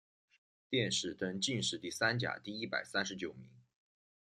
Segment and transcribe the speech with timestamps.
[0.67, 3.47] 殿试登进士第三甲第一百三十九名。